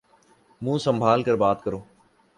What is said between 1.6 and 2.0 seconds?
کرو۔